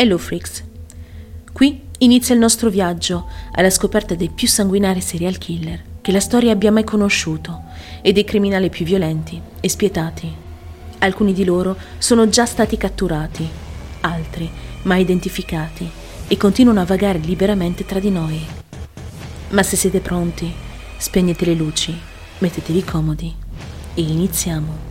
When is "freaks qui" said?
0.16-1.80